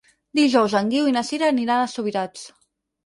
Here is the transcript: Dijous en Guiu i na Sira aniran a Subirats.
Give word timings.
Dijous 0.37 0.75
en 0.79 0.89
Guiu 0.95 1.11
i 1.11 1.13
na 1.17 1.23
Sira 1.29 1.49
aniran 1.57 1.83
a 1.85 1.93
Subirats. 1.93 2.49